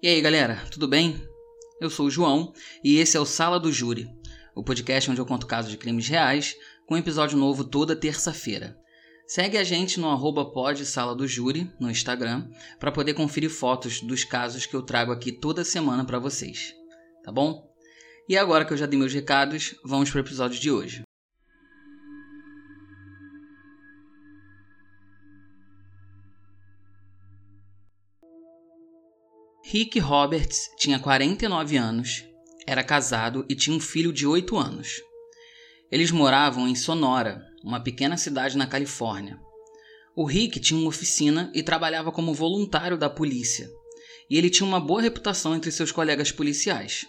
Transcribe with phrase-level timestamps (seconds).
[0.00, 1.20] E aí, galera, tudo bem?
[1.80, 2.52] Eu sou o João
[2.84, 4.08] e esse é o Sala do Júri,
[4.54, 6.54] o podcast onde eu conto casos de crimes reais,
[6.86, 8.78] com episódio novo toda terça-feira.
[9.26, 10.52] Segue a gente no arroba
[10.84, 12.48] Sala do Júri no Instagram
[12.78, 16.72] para poder conferir fotos dos casos que eu trago aqui toda semana para vocês,
[17.24, 17.68] tá bom?
[18.28, 21.07] E agora que eu já dei meus recados, vamos para o episódio de hoje.
[29.70, 32.24] Rick Roberts tinha 49 anos,
[32.66, 35.02] era casado e tinha um filho de 8 anos.
[35.92, 39.38] Eles moravam em Sonora, uma pequena cidade na Califórnia.
[40.16, 43.68] O Rick tinha uma oficina e trabalhava como voluntário da polícia,
[44.30, 47.06] e ele tinha uma boa reputação entre seus colegas policiais.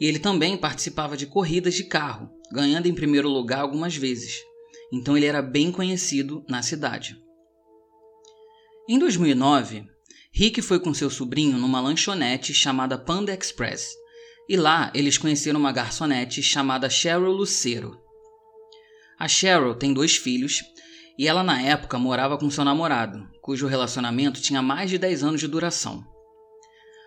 [0.00, 4.42] E ele também participava de corridas de carro, ganhando em primeiro lugar algumas vezes.
[4.90, 7.14] Então ele era bem conhecido na cidade.
[8.88, 9.92] Em 2009,
[10.36, 13.94] Rick foi com seu sobrinho numa lanchonete chamada Panda Express,
[14.48, 17.96] e lá eles conheceram uma garçonete chamada Cheryl Lucero.
[19.16, 20.60] A Cheryl tem dois filhos
[21.16, 25.40] e ela na época morava com seu namorado, cujo relacionamento tinha mais de 10 anos
[25.40, 26.04] de duração.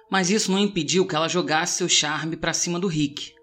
[0.09, 3.33] Mas isso não impediu que ela jogasse seu charme para cima do Rick.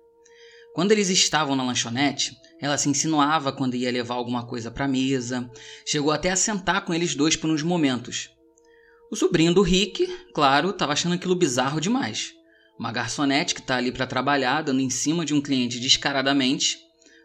[0.74, 4.88] Quando eles estavam na lanchonete, ela se insinuava quando ia levar alguma coisa para a
[4.88, 5.50] mesa,
[5.84, 8.30] chegou até a sentar com eles dois por uns momentos,
[9.14, 12.32] o sobrinho do Rick, claro, estava achando aquilo bizarro demais.
[12.76, 16.78] Uma garçonete que está ali para trabalhar, dando em cima de um cliente descaradamente.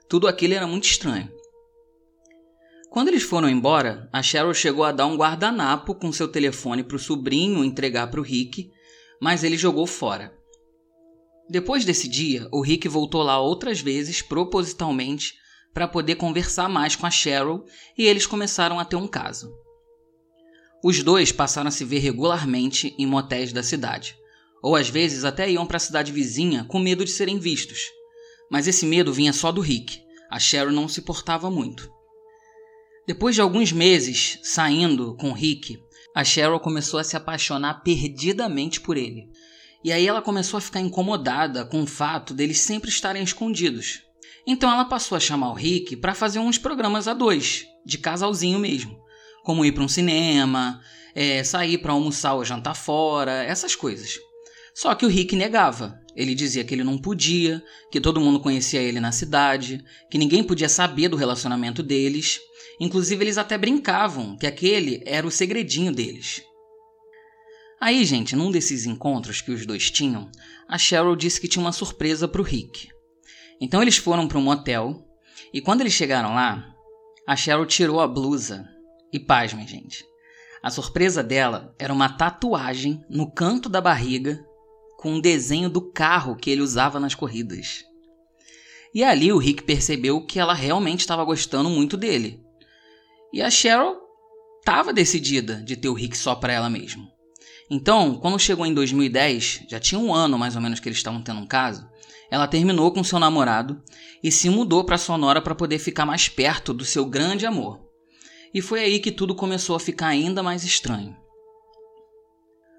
[0.08, 1.32] Tudo aquilo era muito estranho.
[2.92, 6.96] Quando eles foram embora, a Cheryl chegou a dar um guardanapo com seu telefone para
[6.96, 8.70] o sobrinho entregar para o Rick,
[9.20, 10.32] mas ele jogou fora.
[11.50, 15.34] Depois desse dia, o Rick voltou lá outras vezes, propositalmente,
[15.74, 17.66] para poder conversar mais com a Cheryl
[17.98, 19.52] e eles começaram a ter um caso.
[20.82, 24.18] Os dois passaram a se ver regularmente em motéis da cidade,
[24.64, 27.88] ou às vezes até iam para a cidade vizinha com medo de serem vistos.
[28.50, 30.02] Mas esse medo vinha só do Rick.
[30.32, 31.92] A Cheryl não se portava muito.
[33.06, 35.78] Depois de alguns meses saindo com Rick,
[36.16, 39.30] a Cheryl começou a se apaixonar perdidamente por ele.
[39.84, 44.02] E aí ela começou a ficar incomodada com o fato deles sempre estarem escondidos.
[44.48, 48.60] Então ela passou a chamar o Rick para fazer uns programas a dois, de casalzinho
[48.60, 49.09] mesmo
[49.50, 50.80] como ir para um cinema,
[51.16, 54.20] é, sair para almoçar ou jantar fora, essas coisas.
[54.76, 56.00] Só que o Rick negava.
[56.16, 57.60] Ele dizia que ele não podia,
[57.92, 62.40] que todo mundo conhecia ele na cidade, que ninguém podia saber do relacionamento deles.
[62.80, 66.44] Inclusive, eles até brincavam que aquele era o segredinho deles.
[67.82, 70.30] Aí, gente, num desses encontros que os dois tinham,
[70.68, 72.88] a Cheryl disse que tinha uma surpresa para o Rick.
[73.60, 75.08] Então eles foram para um motel
[75.52, 76.72] e quando eles chegaram lá,
[77.26, 78.78] a Cheryl tirou a blusa
[79.12, 80.06] e pasmem, gente.
[80.62, 84.44] A surpresa dela era uma tatuagem no canto da barriga
[84.98, 87.86] com um desenho do carro que ele usava nas corridas.
[88.94, 92.44] E ali o Rick percebeu que ela realmente estava gostando muito dele.
[93.32, 93.96] E a Cheryl
[94.60, 97.08] estava decidida de ter o Rick só para ela mesma.
[97.70, 101.22] Então, quando chegou em 2010, já tinha um ano mais ou menos que eles estavam
[101.22, 101.88] tendo um caso,
[102.32, 103.82] ela terminou com seu namorado
[104.24, 107.89] e se mudou para Sonora para poder ficar mais perto do seu grande amor.
[108.54, 111.16] E foi aí que tudo começou a ficar ainda mais estranho.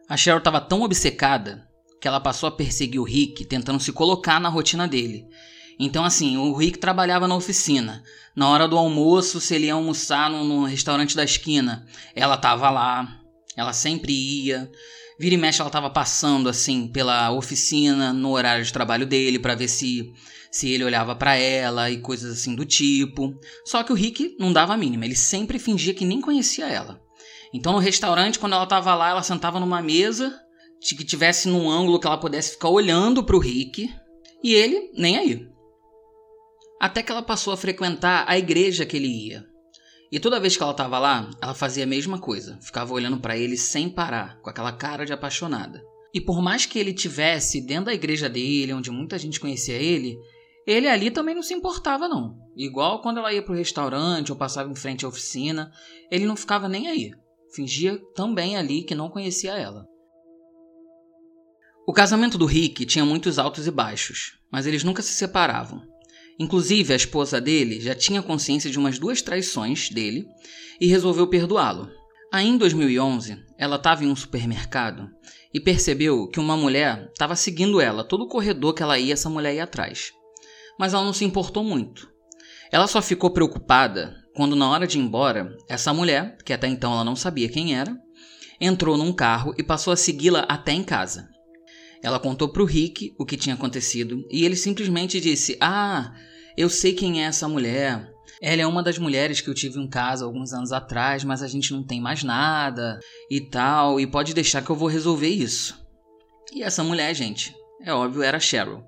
[0.08, 1.69] A Cheryl estava tão obcecada
[2.00, 5.26] que ela passou a perseguir o Rick, tentando se colocar na rotina dele.
[5.78, 8.03] Então, assim, o Rick trabalhava na oficina.
[8.34, 12.69] Na hora do almoço, se ele ia almoçar no, no restaurante da esquina, ela estava
[12.70, 13.20] lá.
[13.56, 14.70] Ela sempre ia.
[15.20, 19.54] Vira e mexe, ela estava passando, assim, pela oficina no horário de trabalho dele para
[19.54, 20.14] ver se
[20.50, 23.38] se ele olhava para ela e coisas assim do tipo.
[23.66, 26.98] Só que o Rick não dava a mínima, ele sempre fingia que nem conhecia ela.
[27.53, 30.34] Então no restaurante, quando ela tava lá, ela sentava numa mesa
[30.80, 33.94] que tivesse num ângulo que ela pudesse ficar olhando pro Rick,
[34.42, 35.47] e ele nem aí.
[36.80, 39.49] Até que ela passou a frequentar a igreja que ele ia.
[40.10, 43.37] E toda vez que ela estava lá, ela fazia a mesma coisa, ficava olhando para
[43.37, 45.80] ele sem parar, com aquela cara de apaixonada.
[46.12, 50.18] E por mais que ele tivesse dentro da igreja dele, onde muita gente conhecia ele,
[50.66, 52.36] ele ali também não se importava, não.
[52.57, 55.71] Igual quando ela ia pro restaurante ou passava em frente à oficina,
[56.10, 57.13] ele não ficava nem aí.
[57.54, 59.86] Fingia também ali que não conhecia ela.
[61.86, 65.83] O casamento do Rick tinha muitos altos e baixos, mas eles nunca se separavam.
[66.41, 70.27] Inclusive, a esposa dele já tinha consciência de umas duas traições dele
[70.81, 71.89] e resolveu perdoá-lo.
[72.33, 75.09] Aí, em 2011, ela estava em um supermercado
[75.54, 79.31] e percebeu que uma mulher estava seguindo ela, todo o corredor que ela ia, essa
[79.31, 80.13] mulher ia atrás
[80.81, 82.10] mas ela não se importou muito.
[82.72, 86.91] Ela só ficou preocupada quando, na hora de ir embora, essa mulher, que até então
[86.91, 87.95] ela não sabia quem era,
[88.59, 91.28] entrou num carro e passou a segui-la até em casa.
[92.03, 96.15] Ela contou para o Rick o que tinha acontecido e ele simplesmente disse: Ah,
[96.60, 98.12] eu sei quem é essa mulher.
[98.42, 101.48] Ela é uma das mulheres que eu tive um caso alguns anos atrás, mas a
[101.48, 105.78] gente não tem mais nada e tal, e pode deixar que eu vou resolver isso.
[106.53, 108.83] E essa mulher, gente, é óbvio, era Cheryl.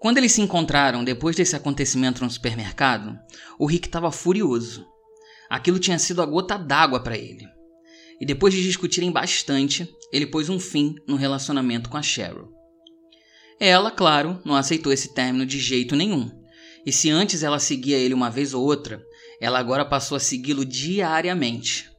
[0.00, 3.18] Quando eles se encontraram depois desse acontecimento no supermercado,
[3.58, 4.86] o Rick estava furioso.
[5.50, 7.46] Aquilo tinha sido a gota d'água para ele.
[8.20, 12.53] E depois de discutirem bastante, ele pôs um fim no relacionamento com a Cheryl.
[13.60, 16.30] Ela, claro, não aceitou esse término de jeito nenhum.
[16.84, 19.02] E se antes ela seguia ele uma vez ou outra,
[19.40, 21.90] ela agora passou a segui-lo diariamente.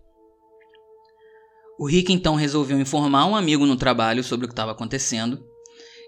[1.79, 5.43] O Rick então resolveu informar um amigo no trabalho sobre o que estava acontecendo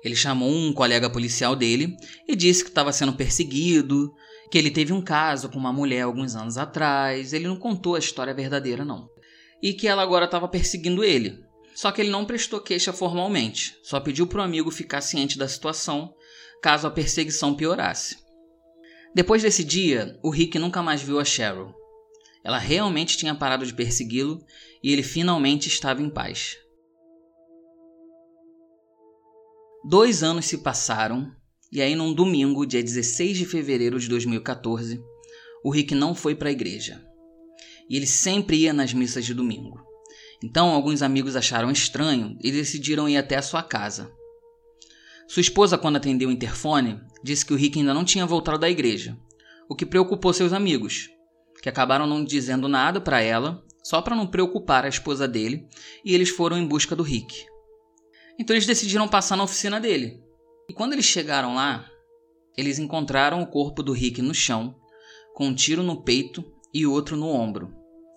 [0.04, 1.96] ele chamou um colega policial dele
[2.28, 4.14] e disse que estava sendo perseguido,
[4.50, 7.34] que ele teve um caso com uma mulher alguns anos atrás.
[7.34, 9.10] Ele não contou a história verdadeira, não.
[9.62, 11.40] E que ela agora estava perseguindo ele.
[11.78, 15.48] Só que ele não prestou queixa formalmente, só pediu para o amigo ficar ciente da
[15.48, 16.12] situação
[16.60, 18.18] caso a perseguição piorasse.
[19.14, 21.72] Depois desse dia, o Rick nunca mais viu a Cheryl.
[22.44, 24.44] Ela realmente tinha parado de persegui-lo
[24.82, 26.58] e ele finalmente estava em paz.
[29.88, 31.32] Dois anos se passaram,
[31.72, 35.00] e aí num domingo, dia 16 de fevereiro de 2014,
[35.64, 37.00] o Rick não foi para a igreja.
[37.88, 39.87] E ele sempre ia nas missas de domingo.
[40.44, 44.12] Então alguns amigos acharam estranho e decidiram ir até a sua casa.
[45.28, 48.70] Sua esposa, quando atendeu o interfone, disse que o Rick ainda não tinha voltado da
[48.70, 49.18] igreja,
[49.68, 51.10] o que preocupou seus amigos,
[51.62, 55.68] que acabaram não dizendo nada para ela, só para não preocupar a esposa dele,
[56.06, 57.46] e eles foram em busca do Rick.
[58.40, 60.22] Então eles decidiram passar na oficina dele.
[60.70, 61.90] E quando eles chegaram lá,
[62.56, 64.76] eles encontraram o corpo do Rick no chão,
[65.34, 66.44] com um tiro no peito
[66.74, 67.74] e outro no ombro,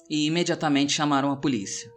[0.09, 1.91] e imediatamente chamaram a polícia.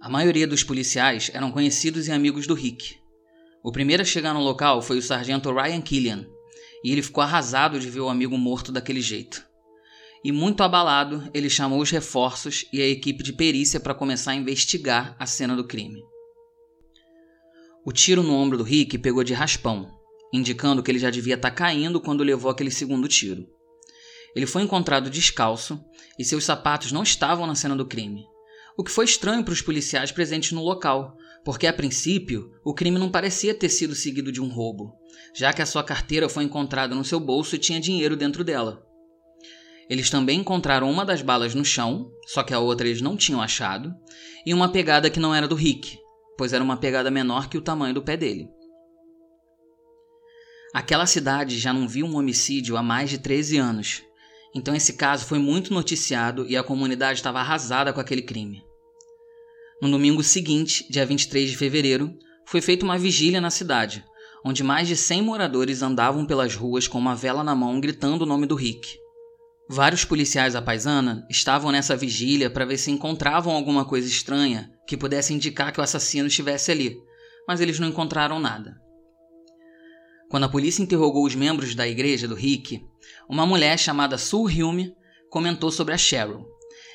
[0.00, 2.96] A maioria dos policiais eram conhecidos e amigos do Rick.
[3.62, 6.26] O primeiro a chegar no local foi o sargento Ryan Killian,
[6.82, 9.50] e ele ficou arrasado de ver o amigo morto daquele jeito
[10.22, 14.36] e, muito abalado, ele chamou os reforços e a equipe de perícia para começar a
[14.36, 16.02] investigar a cena do crime.
[17.84, 19.90] O tiro no ombro do Rick pegou de raspão,
[20.32, 23.46] indicando que ele já devia estar tá caindo quando levou aquele segundo tiro.
[24.36, 25.82] Ele foi encontrado descalço
[26.18, 28.26] e seus sapatos não estavam na cena do crime,
[28.80, 32.98] o que foi estranho para os policiais presentes no local, porque a princípio o crime
[32.98, 34.94] não parecia ter sido seguido de um roubo,
[35.36, 38.82] já que a sua carteira foi encontrada no seu bolso e tinha dinheiro dentro dela.
[39.86, 43.42] Eles também encontraram uma das balas no chão, só que a outra eles não tinham
[43.42, 43.94] achado,
[44.46, 45.98] e uma pegada que não era do Rick,
[46.38, 48.48] pois era uma pegada menor que o tamanho do pé dele.
[50.72, 54.02] Aquela cidade já não viu um homicídio há mais de 13 anos,
[54.54, 58.69] então esse caso foi muito noticiado e a comunidade estava arrasada com aquele crime.
[59.80, 64.04] No domingo seguinte, dia 23 de fevereiro, foi feita uma vigília na cidade,
[64.44, 68.26] onde mais de 100 moradores andavam pelas ruas com uma vela na mão gritando o
[68.26, 68.98] nome do Rick.
[69.68, 74.96] Vários policiais à paisana estavam nessa vigília para ver se encontravam alguma coisa estranha que
[74.96, 76.98] pudesse indicar que o assassino estivesse ali,
[77.48, 78.76] mas eles não encontraram nada.
[80.28, 82.84] Quando a polícia interrogou os membros da igreja do Rick,
[83.28, 84.94] uma mulher chamada Sue Hume
[85.30, 86.44] comentou sobre a Cheryl.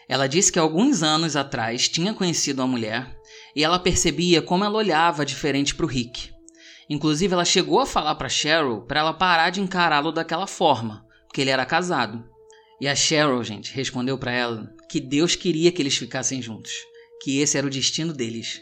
[0.07, 3.15] Ela disse que alguns anos atrás tinha conhecido a mulher
[3.55, 6.29] e ela percebia como ela olhava diferente para o Rick.
[6.89, 11.41] Inclusive, ela chegou a falar para Cheryl para ela parar de encará-lo daquela forma, porque
[11.41, 12.23] ele era casado.
[12.79, 16.73] E a Cheryl, gente, respondeu para ela que Deus queria que eles ficassem juntos,
[17.23, 18.61] que esse era o destino deles.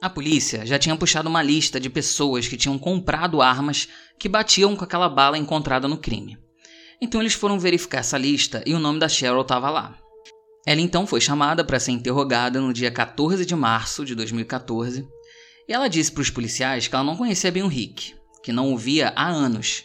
[0.00, 4.74] A polícia já tinha puxado uma lista de pessoas que tinham comprado armas que batiam
[4.74, 6.38] com aquela bala encontrada no crime.
[7.02, 9.98] Então eles foram verificar essa lista e o nome da Cheryl estava lá.
[10.64, 15.04] Ela então foi chamada para ser interrogada no dia 14 de março de 2014
[15.68, 18.72] e ela disse para os policiais que ela não conhecia bem o Rick, que não
[18.72, 19.82] o via há anos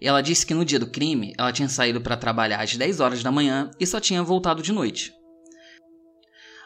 [0.00, 3.00] e ela disse que no dia do crime ela tinha saído para trabalhar às 10
[3.00, 5.12] horas da manhã e só tinha voltado de noite.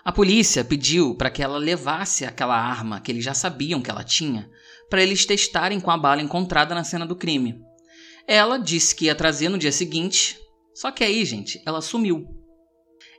[0.05, 4.05] A polícia pediu para que ela levasse aquela arma que eles já sabiam que ela
[4.05, 4.51] tinha,
[4.91, 7.64] para eles testarem com a bala encontrada na cena do crime.
[8.27, 10.39] Ela disse que ia trazer no dia seguinte,
[10.75, 12.27] só que aí, gente, ela sumiu.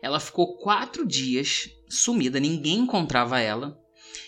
[0.02, 3.80] Ela ficou quatro dias sumida, ninguém encontrava ela.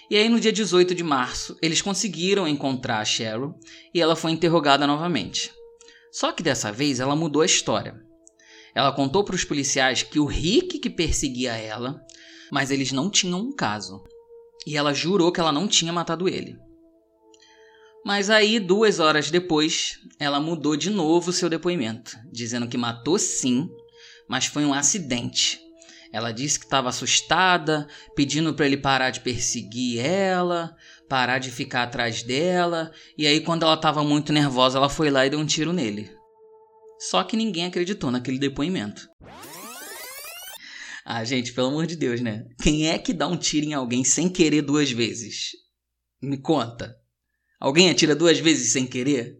[0.09, 3.55] E aí, no dia 18 de março, eles conseguiram encontrar a Cheryl
[3.93, 5.51] e ela foi interrogada novamente.
[6.11, 7.99] Só que dessa vez ela mudou a história.
[8.73, 11.99] Ela contou para os policiais que o Rick que perseguia ela,
[12.51, 14.03] mas eles não tinham um caso.
[14.65, 16.55] E ela jurou que ela não tinha matado ele.
[18.07, 23.67] Mas aí, duas horas depois, ela mudou de novo seu depoimento, dizendo que matou sim,
[24.29, 25.59] mas foi um acidente.
[26.13, 27.85] Ela disse que estava assustada,
[28.15, 30.73] pedindo para ele parar de perseguir ela,
[31.09, 35.25] parar de ficar atrás dela, e aí quando ela estava muito nervosa, ela foi lá
[35.25, 36.09] e deu um tiro nele.
[36.97, 39.05] Só que ninguém acreditou naquele depoimento.
[41.03, 42.45] Ah, gente, pelo amor de Deus, né?
[42.63, 45.51] Quem é que dá um tiro em alguém sem querer duas vezes?
[46.21, 46.96] Me conta.
[47.59, 49.39] Alguém atira duas vezes sem querer?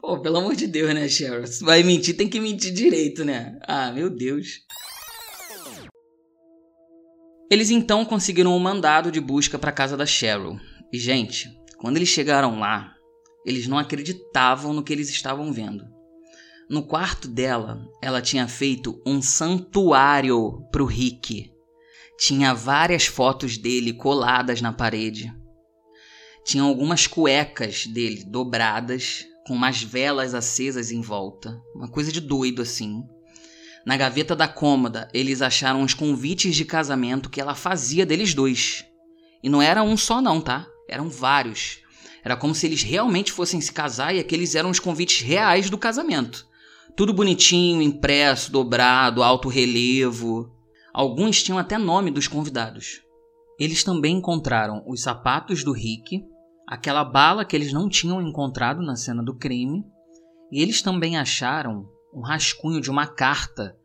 [0.00, 1.46] Pô, pelo amor de Deus, né, Cheryl?
[1.46, 3.58] Se vai mentir, tem que mentir direito, né?
[3.62, 4.60] Ah, meu Deus.
[7.50, 10.58] Eles então conseguiram um mandado de busca para a casa da Cheryl.
[10.92, 12.94] E, gente, quando eles chegaram lá,
[13.44, 15.84] eles não acreditavam no que eles estavam vendo.
[16.70, 21.52] No quarto dela, ela tinha feito um santuário pro Rick.
[22.18, 25.30] Tinha várias fotos dele coladas na parede.
[26.44, 31.60] Tinha algumas cuecas dele dobradas, com umas velas acesas em volta.
[31.74, 33.02] Uma coisa de doido assim.
[33.84, 38.84] Na gaveta da cômoda, eles acharam os convites de casamento que ela fazia deles dois.
[39.42, 40.66] E não era um só, não, tá?
[40.88, 41.80] Eram vários.
[42.24, 45.76] Era como se eles realmente fossem se casar e aqueles eram os convites reais do
[45.76, 46.46] casamento.
[46.94, 50.52] Tudo bonitinho, impresso, dobrado, alto relevo.
[50.92, 53.00] Alguns tinham até nome dos convidados.
[53.58, 56.22] Eles também encontraram os sapatos do Rick,
[56.72, 59.84] aquela bala que eles não tinham encontrado na cena do crime,
[60.50, 63.76] e eles também acharam um rascunho de uma carta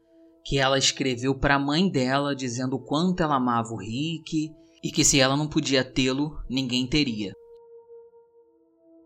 [0.46, 4.50] que ela escreveu para a mãe dela dizendo o quanto ela amava o Rick
[4.82, 7.34] e que se ela não podia tê-lo, ninguém teria.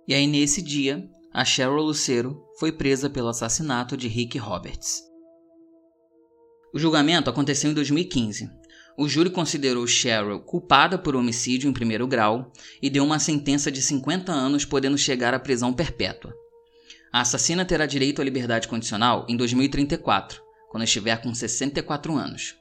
[0.07, 5.01] E aí nesse dia, a Cheryl Lucero foi presa pelo assassinato de Rick Roberts.
[6.71, 8.47] O julgamento aconteceu em 2015.
[8.97, 13.81] O júri considerou Cheryl culpada por homicídio em primeiro grau e deu uma sentença de
[13.81, 16.33] 50 anos, podendo chegar à prisão perpétua.
[17.11, 22.55] A assassina terá direito à liberdade condicional em 2034, quando estiver com 64 anos.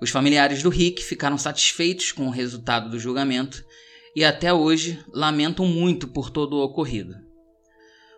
[0.00, 3.64] Os familiares do Rick ficaram satisfeitos com o resultado do julgamento
[4.16, 7.14] e até hoje lamentam muito por todo o ocorrido.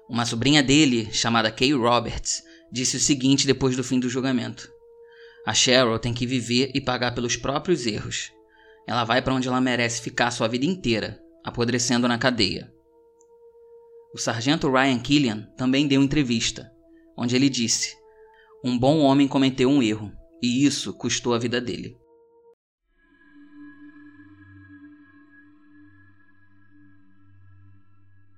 [0.09, 4.72] Uma sobrinha dele, chamada Kay Roberts, disse o seguinte depois do fim do julgamento:
[5.45, 8.33] A Cheryl tem que viver e pagar pelos próprios erros.
[8.87, 12.73] Ela vai para onde ela merece ficar sua vida inteira, apodrecendo na cadeia.
[14.15, 16.71] O sargento Ryan Killian também deu entrevista,
[17.17, 17.97] onde ele disse:
[18.65, 21.97] Um bom homem cometeu um erro, e isso custou a vida dele.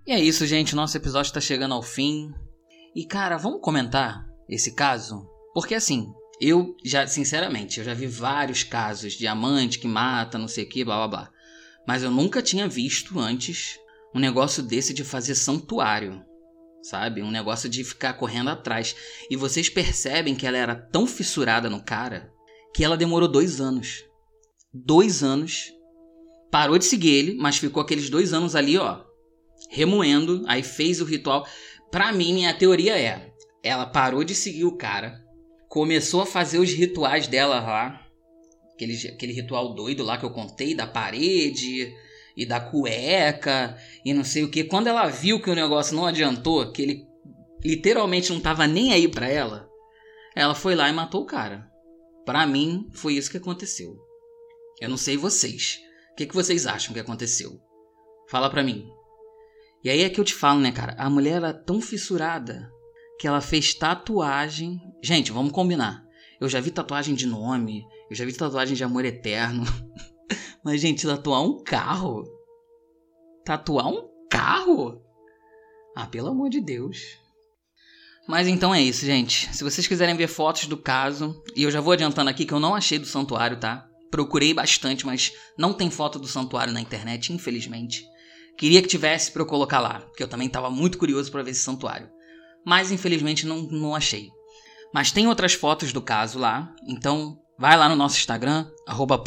[0.06, 0.76] E é isso, gente.
[0.76, 2.32] Nosso episódio está chegando ao fim.
[2.94, 5.26] E, cara, vamos comentar esse caso?
[5.54, 6.12] Porque, assim,
[6.48, 10.68] eu já, sinceramente, eu já vi vários casos de amante que mata, não sei o
[10.68, 11.30] que, blá blá blá.
[11.86, 13.78] Mas eu nunca tinha visto antes
[14.14, 16.24] um negócio desse de fazer santuário.
[16.82, 17.22] Sabe?
[17.22, 18.94] Um negócio de ficar correndo atrás.
[19.30, 22.30] E vocês percebem que ela era tão fissurada no cara
[22.74, 24.04] que ela demorou dois anos.
[24.72, 25.72] Dois anos.
[26.50, 29.02] Parou de seguir ele, mas ficou aqueles dois anos ali, ó,
[29.70, 31.46] remoendo, aí fez o ritual.
[31.90, 33.32] Pra mim, minha teoria é:
[33.62, 35.23] ela parou de seguir o cara,
[35.74, 38.00] começou a fazer os rituais dela lá,
[38.72, 41.92] aquele, aquele ritual doido lá que eu contei, da parede
[42.36, 44.62] e da cueca e não sei o que.
[44.62, 47.06] Quando ela viu que o negócio não adiantou, que ele
[47.64, 49.68] literalmente não tava nem aí pra ela,
[50.36, 51.68] ela foi lá e matou o cara.
[52.24, 53.98] Pra mim, foi isso que aconteceu.
[54.80, 55.80] Eu não sei vocês.
[56.12, 57.60] O que, que vocês acham que aconteceu?
[58.28, 58.86] Fala pra mim.
[59.82, 60.94] E aí é que eu te falo, né, cara?
[60.96, 62.72] A mulher era tão fissurada
[63.18, 64.80] que ela fez tatuagem.
[65.02, 66.04] Gente, vamos combinar.
[66.40, 69.64] Eu já vi tatuagem de nome, eu já vi tatuagem de amor eterno.
[70.64, 72.24] Mas, gente, tatuar um carro?
[73.44, 75.02] Tatuar um carro?
[75.96, 76.98] Ah, pelo amor de Deus.
[78.26, 79.54] Mas então é isso, gente.
[79.54, 82.60] Se vocês quiserem ver fotos do caso, e eu já vou adiantando aqui que eu
[82.60, 83.86] não achei do santuário, tá?
[84.10, 88.02] Procurei bastante, mas não tem foto do santuário na internet, infelizmente.
[88.56, 91.50] Queria que tivesse para eu colocar lá, porque eu também estava muito curioso para ver
[91.50, 92.08] esse santuário.
[92.64, 94.30] Mas infelizmente não, não achei.
[94.92, 99.22] Mas tem outras fotos do caso lá, então vai lá no nosso Instagram, arroba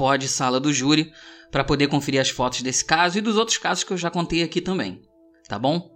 [0.60, 1.12] do júri,
[1.52, 4.44] para poder conferir as fotos desse caso e dos outros casos que eu já contei
[4.44, 5.02] aqui também.
[5.48, 5.90] Tá bom?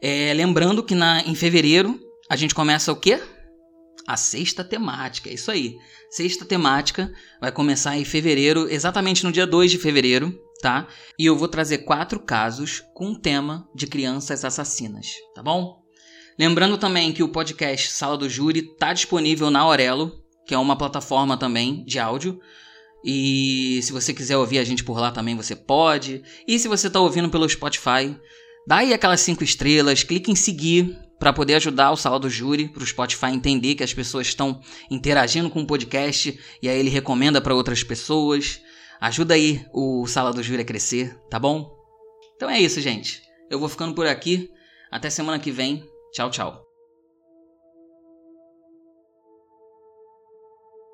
[0.00, 1.98] É, lembrando que na, em fevereiro
[2.28, 3.20] a gente começa o quê?
[4.06, 5.76] A sexta temática, é isso aí.
[6.10, 10.88] Sexta temática vai começar em fevereiro, exatamente no dia 2 de fevereiro tá?
[11.18, 15.83] E eu vou trazer quatro casos com o tema de crianças assassinas, tá bom?
[16.38, 20.76] Lembrando também que o podcast Sala do Júri tá disponível na Aurelo, que é uma
[20.76, 22.40] plataforma também de áudio.
[23.04, 26.22] E se você quiser ouvir a gente por lá também, você pode.
[26.48, 28.16] E se você está ouvindo pelo Spotify,
[28.66, 32.68] dá aí aquelas cinco estrelas, clique em seguir, para poder ajudar o Sala do Júri,
[32.68, 34.60] para o Spotify entender que as pessoas estão
[34.90, 38.60] interagindo com o podcast e aí ele recomenda para outras pessoas.
[39.00, 41.70] Ajuda aí o Sala do Júri a crescer, tá bom?
[42.36, 43.22] Então é isso, gente.
[43.50, 44.50] Eu vou ficando por aqui.
[44.90, 45.84] Até semana que vem.
[46.14, 46.63] Tchau, tchau.